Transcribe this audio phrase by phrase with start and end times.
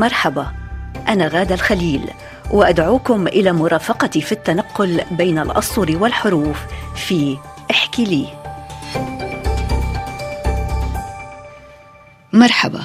[0.00, 0.46] مرحبا.
[1.08, 2.00] أنا غادة الخليل
[2.50, 6.56] وأدعوكم إلى مرافقتي في التنقل بين الأسطر والحروف
[6.96, 7.36] في
[7.70, 8.26] احكي لي.
[12.32, 12.80] مرحبا.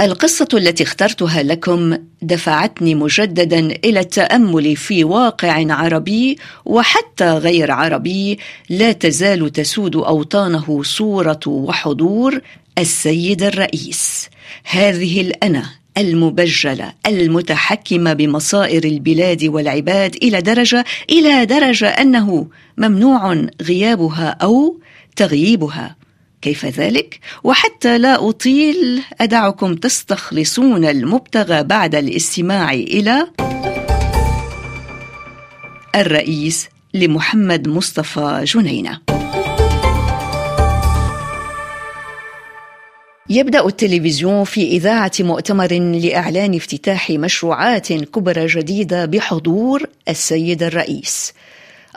[0.00, 8.38] القصة التي اخترتها لكم دفعتني مجددا إلى التأمل في واقع عربي وحتى غير عربي
[8.70, 12.40] لا تزال تسود أوطانه صورة وحضور
[12.78, 14.28] السيد الرئيس.
[14.64, 22.46] هذه الأنا المبجلة المتحكمة بمصائر البلاد والعباد إلى درجة إلى درجة أنه
[22.78, 24.80] ممنوع غيابها أو
[25.16, 25.96] تغييبها.
[26.42, 33.26] كيف ذلك؟ وحتى لا أطيل أدعكم تستخلصون المبتغى بعد الاستماع إلى
[35.94, 39.00] الرئيس لمحمد مصطفى جنينة.
[43.34, 51.32] يبدأ التلفزيون في إذاعة مؤتمر لإعلان افتتاح مشروعات كبرى جديدة بحضور السيد الرئيس.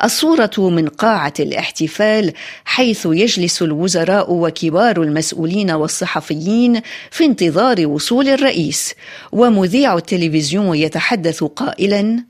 [0.04, 2.34] الصورة من قاعة الاحتفال
[2.66, 8.94] حيث يجلس الوزراء وكبار المسؤولين والصحفيين في انتظار وصول الرئيس.
[9.32, 12.24] ومذيع التلفزيون يتحدث قائلا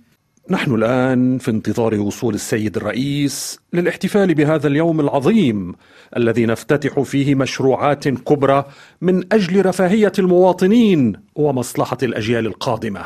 [0.49, 5.75] نحن الآن في انتظار وصول السيد الرئيس للاحتفال بهذا اليوم العظيم
[6.17, 8.65] الذي نفتتح فيه مشروعات كبرى
[9.01, 13.05] من أجل رفاهية المواطنين ومصلحة الأجيال القادمة.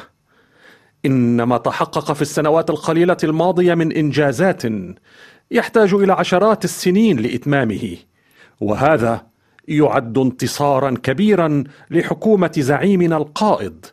[1.06, 4.64] ان ما تحقق في السنوات القليلة الماضية من إنجازات
[5.52, 7.98] يحتاج إلى عشرات السنين لإتمامه
[8.60, 9.22] وهذا
[9.68, 13.86] يعد انتصارا كبيرا لحكومة زعيمنا القائد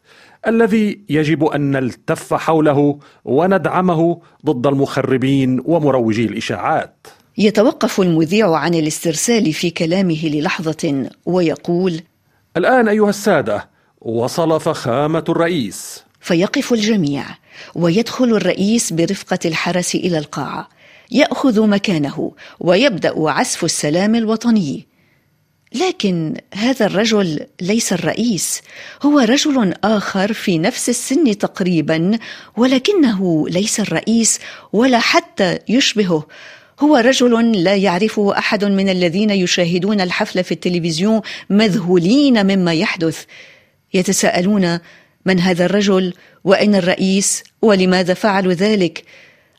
[0.46, 7.06] الذي يجب أن نلتف حوله وندعمه ضد المخربين ومروجي الإشاعات.
[7.38, 12.00] يتوقف المذيع عن الاسترسال في كلامه للحظة ويقول
[12.56, 13.68] الآن أيها السادة
[14.00, 16.04] وصل فخامه الرئيس.
[16.20, 17.24] فيقف الجميع
[17.74, 20.68] ويدخل الرئيس برفقة الحرس إلى القاعه
[21.10, 24.87] يأخذ مكانه ويبدأ عزف السلام الوطني.
[25.74, 28.62] لكن هذا الرجل ليس الرئيس
[29.02, 32.18] هو رجل آخر في نفس السن تقريبا
[32.56, 34.40] ولكنه ليس الرئيس
[34.72, 36.26] ولا حتى يشبهه.
[36.80, 41.20] هو رجل لا يعرفه أحد من الذين يشاهدون الحفل في التلفزيون
[41.50, 43.24] مذهولين مما يحدث.
[43.94, 44.78] يتساءلون
[45.26, 46.14] من هذا الرجل؟
[46.44, 49.04] وأين الرئيس؟ ولماذا فعلوا ذلك؟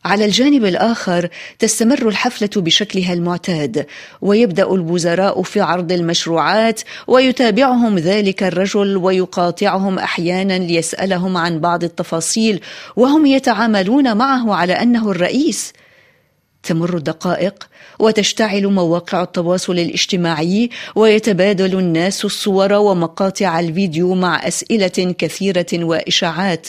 [0.06, 1.30] على الجانب الآخر
[1.60, 3.86] تستمر الحفلة بشكلها المعتاد
[4.22, 12.62] ويبدأ الوزراء في عرض المشروعات ويتابعهم ذلك الرجل ويقاطعهم أحيانا ليسألهم عن بعض التفاصيل
[12.96, 15.74] وهم يتعاملون معه على أنه الرئيس.
[16.64, 17.68] تمر الدقائق
[18.00, 26.68] وتشتعل مواقع التواصل الاجتماعي ويتبادل الناس الصور ومقاطع الفيديو مع أسئلة كثيرة وإشاعات.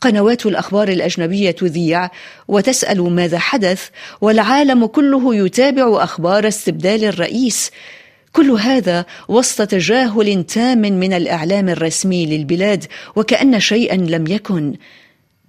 [0.00, 2.10] قنوات الأخبار الأجنبية تذيع
[2.48, 3.88] وتسأل ماذا حدث
[4.20, 7.70] والعالم كله يتابع أخبار استبدال الرئيس.
[8.32, 12.84] كل هذا وسط تجاهل تام من الإعلام الرسمي للبلاد
[13.16, 14.74] وكأن شيئا لم يكن.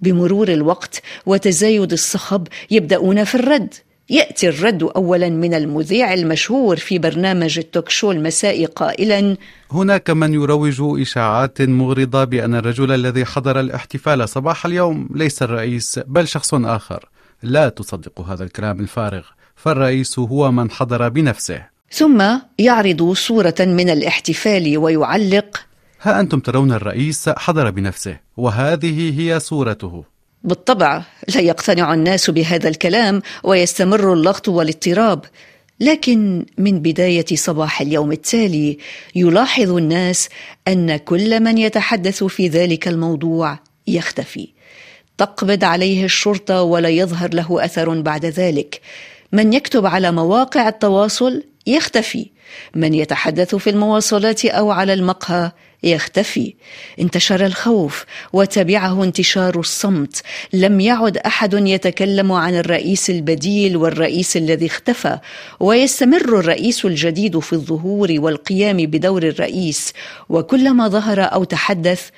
[0.00, 3.74] بمرور الوقت وتزايد الصخب يبدأون في الرد.
[4.12, 9.36] يأتي الرد اولا من المذيع المشهور في برنامج التوك شو المسائي قائلا
[9.70, 16.28] هناك من يروج إشاعات مغرضة بأن الرجل الذي حضر الاحتفال صباح اليوم ليس الرئيس بل
[16.28, 17.08] شخص آخر.
[17.42, 19.22] لا تصدق هذا الكلام الفارغ.
[19.56, 21.66] فالرئيس هو من حضر بنفسه.
[21.90, 22.24] ثم
[22.58, 25.66] يعرض صورة من الاحتفال ويعلق
[26.02, 30.11] ها أنتم ترون الرئيس حضر بنفسه وهذه هي صورته.
[30.44, 31.02] بالطبع
[31.34, 35.24] لا يقتنع الناس بهذا الكلام ويستمر اللغط والاضطراب.
[35.80, 38.78] لكن من بداية صباح اليوم التالي
[39.14, 40.28] يلاحظ الناس
[40.68, 44.48] أن كل من يتحدث في ذلك الموضوع يختفي.
[45.18, 48.80] تقبض عليه الشرطة ولا يظهر له أثر بعد ذلك.
[49.32, 52.30] من يكتب على مواقع التواصل يختفي.
[52.74, 56.54] من يتحدث في المواصلات أو على المقهى يختفي.
[57.00, 60.22] انتشر الخوف وتبعه انتشار الصمت.
[60.52, 65.18] لم يعد أحد يتكلم عن الرئيس البديل والرئيس الذي اختفى
[65.60, 69.92] ويستمر الرئيس الجديد في الظهور والقيام بدور الرئيس.
[70.28, 72.08] وكلما ظهر أو تحدث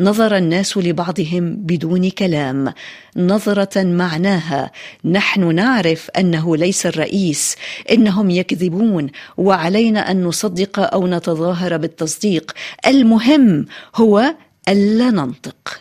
[0.00, 2.72] نظر الناس لبعضهم بدون كلام
[3.16, 4.70] نظرة معناها
[5.04, 7.56] نحن نعرف أنه ليس الرئيس
[7.90, 12.52] إنهم يكذبون وعلينا أن نصدق أو نتظاهر بالتصديق
[12.86, 14.34] المهم هو
[14.68, 15.78] ألا ننطق.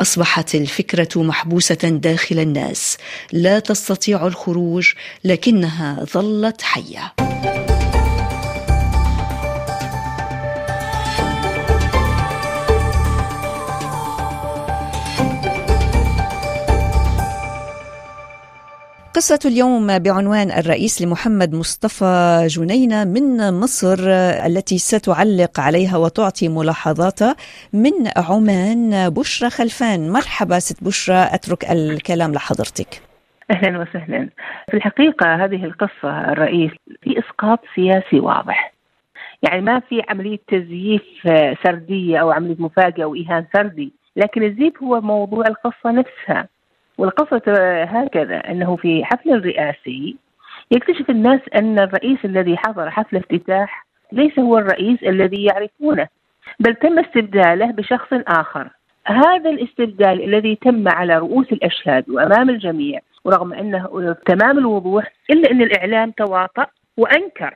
[0.00, 2.98] أصبحت الفكرة محبوسة داخل الناس
[3.32, 4.92] لا تستطيع الخروج
[5.24, 7.12] لكنها ظلت حية.
[19.14, 23.98] قصة اليوم بعنوان الرئيس لمحمد مصطفى جنينة من مصر
[24.46, 27.36] التي ستعلق عليها وتعطي ملاحظاتها
[27.72, 30.10] من عمان بشرى خلفان.
[30.10, 33.02] مرحبا ست بشرى أترك الكلام لحضرتك.
[33.50, 34.28] أهلا وسهلا.
[34.70, 36.70] في الحقيقة هذه القصة الرئيس
[37.02, 38.72] في إسقاط سياسي واضح.
[39.42, 41.02] يعني ما في عملية تزييف
[41.64, 46.53] سردية أو عملية مفاجأة أو ايهام سردي لكن الزيف هو موضوع القصة نفسها.
[46.98, 47.42] والقصة
[47.82, 50.16] هكذا أنه في حفل الرئاسي
[50.70, 56.08] يكتشف الناس أن الرئيس الذي حضر حفل افتتاح ليس هو الرئيس الذي يعرفونه
[56.60, 58.68] بل تم استبداله بشخص آخر.
[59.06, 65.62] هذا الاستبدال الذي تم على رؤوس الأشهاد وأمام الجميع ورغم أنه تمام الوضوح إلا أن
[65.62, 67.54] الإعلام تواطأ وأنكر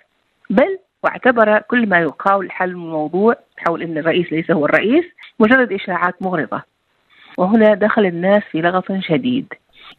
[0.51, 5.05] بل واعتبر كل ما يقال حل الموضوع حول أن الرئيس ليس هو الرئيس
[5.41, 6.63] مجرد إشاعات مغرضة.
[7.39, 9.47] وهنا دخل الناس في لغط شديد.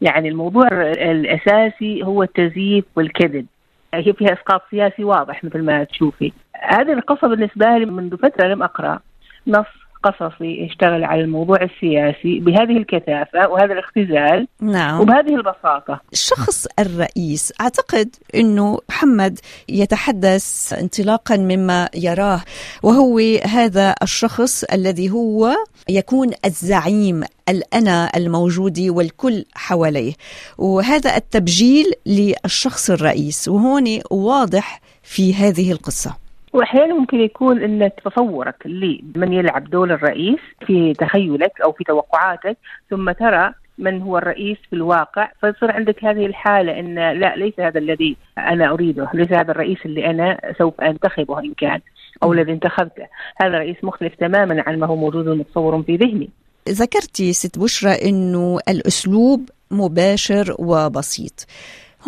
[0.00, 3.46] يعني الموضوع الأساسي هو التزييف والكذب.
[3.94, 6.32] هي فيها إسقاط سياسي واضح مثل ما تشوفي.
[6.54, 8.98] هذه القصة بالنسبة لي منذ فترة لم أقرأ.
[9.46, 9.66] نص
[10.02, 15.00] قصصي يشتغل على الموضوع السياسي بهذه الكثافة وهذا الاختزال نعم.
[15.00, 16.00] وبهذه البساطة.
[16.12, 19.38] الشخص الرئيس أعتقد أنه محمد
[19.68, 22.40] يتحدث انطلاقا مما يراه
[22.82, 25.54] وهو هذا الشخص الذي هو
[25.88, 30.12] يكون الزعيم الأنا الموجود والكل حواليه.
[30.58, 36.19] وهذا التبجيل للشخص الرئيس وهون واضح في هذه القصة.
[36.52, 42.56] وأحيانا ممكن يكون إن تصورك لمن يلعب دور الرئيس في تخيلك أو في توقعاتك
[42.90, 47.78] ثم ترى من هو الرئيس في الواقع فيصير عندك هذه الحالة أن لا ليس هذا
[47.78, 51.80] الذي أنا أريده ليس هذا الرئيس اللي أنا سوف أنتخبه إن كان
[52.22, 53.06] أو الذي انتخبته.
[53.42, 56.30] هذا رئيس مختلف تماما عن ما هو موجود ومتصور في ذهني.
[56.68, 61.46] ذكرتي ست بشرى أنه الأسلوب مباشر وبسيط.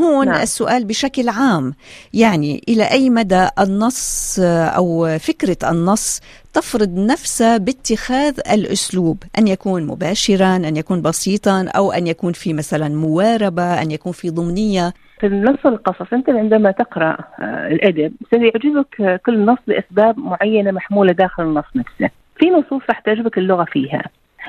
[0.01, 0.43] هون نعم.
[0.43, 1.75] السؤال بشكل عام
[2.15, 4.39] يعني إلى أي مدى النص
[4.77, 6.21] أو فكرة النص
[6.53, 12.89] تفرض نفسها باتخاذ الأسلوب؟ أن يكون مباشرا أن يكون بسيطا أو أن يكون في مثلا
[12.89, 19.45] مواربة أن يكون في ضمنية؟ في نص القصص أنت عندما تقرأ آه، الأدب سيعجبك كل
[19.45, 22.11] نص لأسباب معينة محمولة داخل النص نفسه.
[22.37, 24.03] في نصوص راح تعجبك اللغة فيها.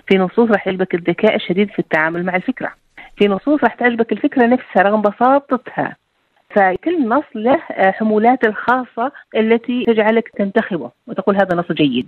[0.08, 2.83] في نصوص راح يعجبك الذكاء الشديد في التعامل مع الفكرة.
[3.18, 5.96] في نصوص راح تعجبك الفكرة نفسها رغم بساطتها.
[6.50, 12.08] فكل نص له حمولات الخاصة التي تجعلك تنتخبه وتقول هذا نص جيد.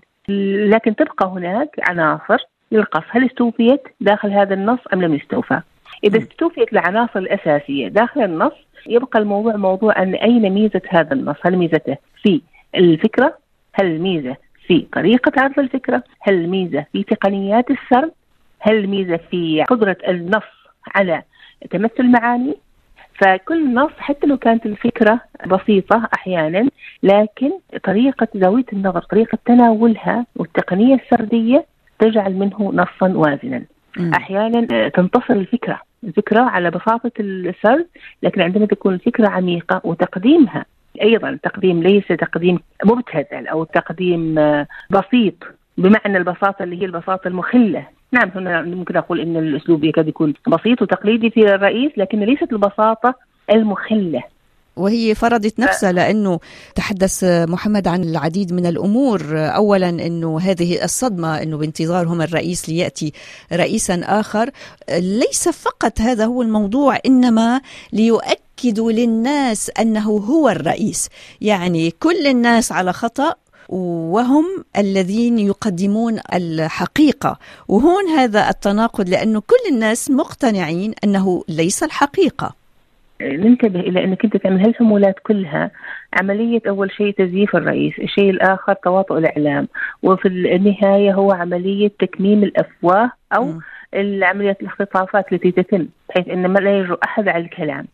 [0.69, 2.37] لكن تبقى هناك عناصر
[2.71, 5.61] للقص هل استوفيت داخل هذا النص أم لم يستوفى؟
[6.03, 8.53] إذا استوفيت العناصر الأساسية داخل النص
[8.87, 12.41] يبقى الموضوع موضوع أن أين ميزة هذا النص؟ هل ميزته في
[12.75, 13.37] الفكرة؟
[13.73, 14.35] هل الميزة
[14.67, 18.11] في طريقة عرض الفكرة؟ هل الميزة في تقنيات السرد؟
[18.59, 20.43] هل الميزة في قدرة النص
[20.95, 21.23] على
[21.69, 22.55] تمثل معاني.
[23.21, 26.69] فكل نص حتى لو كانت الفكرة بسيطة أحيانا
[27.03, 27.51] لكن
[27.83, 31.65] طريقة زاوية النظر طريقة تناولها والتقنية السردية
[31.99, 33.63] تجعل منه نصا وازنا.
[34.15, 37.87] أحيانا تنتصر الفكرة الفكرة على بساطة السرد
[38.23, 40.65] لكن عندما تكون الفكرة عميقة وتقديمها
[41.01, 44.35] أيضا تقديم ليس تقديم مبتذل أو تقديم
[44.89, 45.33] بسيط
[45.77, 47.87] بمعنى البساطة اللي هي البساطة المخلة.
[48.11, 53.15] نعم هنا ممكن أقول أن الأسلوب يكاد يكون بسيط وتقليدي في الرئيس لكن ليست البساطة
[53.51, 54.23] المخلة.
[54.75, 56.39] وهي فرضت نفسها لأنه
[56.75, 59.21] تحدث محمد عن العديد من الأمور.
[59.33, 63.13] اولا إنه هذه الصدمة إنه بانتظارهم الرئيس ليأتي
[63.53, 64.49] رئيسا آخر.
[64.99, 67.61] ليس فقط هذا هو الموضوع إنما
[67.93, 71.09] ليؤكدوا للناس أنه هو الرئيس.
[71.41, 73.35] يعني كل الناس على خطأ
[73.69, 74.45] وهم
[74.77, 82.65] الذين يقدمون الحقيقة وهون هذا التناقض لأنه كل الناس مقتنعين أنه ليس الحقيقة
[83.21, 85.71] ننتبه إلى أنك أنت تعمل هالحمولات كلها
[86.13, 89.67] عملية أول شيء تزييف الرئيس، الشيء الآخر تواطؤ الإعلام،
[90.03, 93.59] وفي النهاية هو عملية تكميم الأفواه أو
[94.23, 97.87] عمليه الاختطافات التي تتم بحيث إن ما لا يجرؤ أحد على الكلام.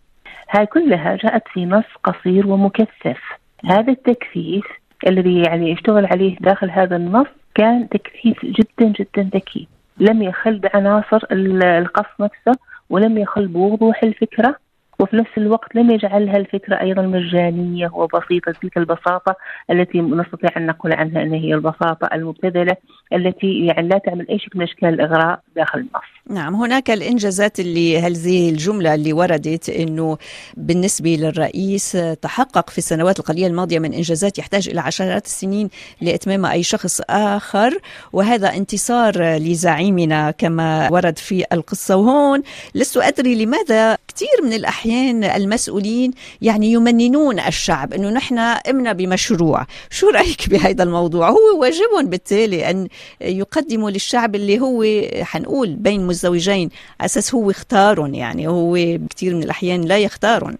[0.49, 3.19] هاي كلها جاءت في نص قصير ومكثف.
[3.65, 4.65] هذا التكثيف
[5.07, 9.67] الذي يعني اشتغل عليه داخل هذا النص كان تكثيف جدا جدا ذكي.
[9.97, 14.55] لم يخل بعناصر القص نفسه ولم يخل بوضوح الفكرة
[14.99, 19.35] وفي نفس الوقت لم يجعلها الفكرة أيضا مجانية وبسيطة تلك البساطة
[19.71, 22.75] التي نستطيع أن نقول عنها أنها هي البساطة المبتذلة
[23.13, 26.20] التي يعني لا تعمل أي شكل من أشكال الإغراء داخل النص.
[26.29, 30.17] نعم هناك الإنجازات اللي هذه الجملة اللي وردت أنه
[30.57, 35.69] بالنسبة للرئيس تحقق في السنوات القليلة الماضية من إنجازات يحتاج إلى عشرات السنين
[36.01, 37.79] لإتمامها أي شخص آخر
[38.13, 41.95] وهذا انتصار لزعيمنا كما ورد في القصة.
[41.95, 42.41] وهون
[42.75, 46.11] لست أدري لماذا كثير من الأحيان المسؤولين
[46.41, 49.65] يعني يمننون الشعب أنه نحن قمنا بمشروع.
[49.89, 52.87] شو رأيك بهذا الموضوع؟ هو واجبهم بالتالي أن
[53.21, 54.85] يقدموا للشعب اللي هو
[55.23, 56.69] حنقول بين مزدوجين
[57.01, 58.77] أساس هو اختارهم يعني هو
[59.09, 60.57] كثير من الأحيان لا يختارهم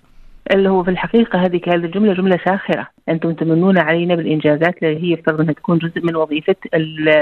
[0.51, 2.87] اللي هو في الحقيقة هذه هذه الجملة جملة ساخرة.
[3.09, 6.55] أنتم تمنون علينا بالإنجازات اللي هي يفترض أنها تكون جزء من وظيفة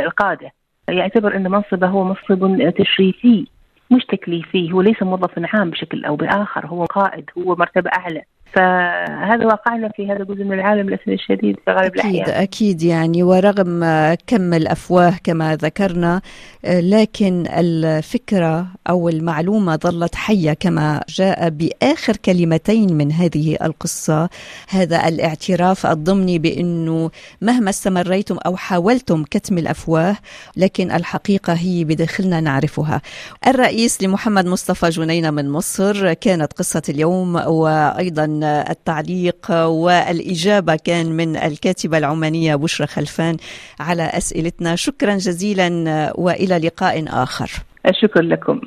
[0.06, 0.52] القادة.
[0.90, 3.48] يعتبر أن منصبه هو منصب تشريفي
[3.92, 4.72] مش تكليفي.
[4.72, 8.22] هو ليس موظف عام بشكل أو بآخر هو قائد هو مرتبة أعلى.
[8.54, 13.24] فهذا واقعنا في هذا الجزء من العالم للاسف الشديد في غالب أكيد الاحيان أكيد يعني
[13.24, 13.84] ورغم
[14.28, 16.22] كم الأفواه كما ذكرنا
[16.66, 24.30] لكن الفكرة أو المعلومة ظلت حية كما جاء بآخر كلمتين من هذه القصة
[24.70, 30.16] هذا الاعتراف الضمني بانه مهما استمريتم أو حاولتم كتم الأفواه
[30.58, 33.02] لكن الحقيقة هي بداخلنا نعرفها.
[33.48, 41.98] الرئيس لمحمد مصطفى جنينة من مصر كانت قصة اليوم وأيضا التعليق والإجابة كان من الكاتبة
[41.98, 43.38] العمانية بشرى خلفان
[43.80, 44.76] على أسئلتنا.
[44.76, 45.70] شكرا جزيلا
[46.16, 47.52] وإلى لقاء آخر.
[47.86, 48.62] الشكر لكم.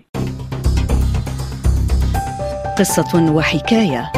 [2.78, 4.12] قصة وحكاية.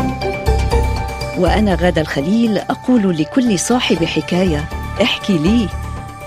[1.39, 4.69] وأنا غادة الخليل أقول لكل صاحب حكاية
[5.03, 5.69] احكي لي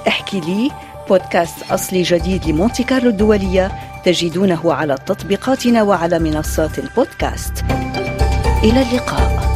[0.07, 0.71] احكي لي
[1.09, 3.71] بودكاست أصلي جديد لمونتي كارلو الدولية
[4.05, 7.53] تجدونه على تطبيقاتنا وعلى منصات البودكاست.
[8.67, 9.46] إلى اللقاء.